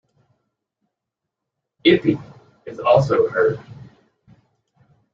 [1.85, 2.19] "Ippi"
[2.65, 3.59] is also heard.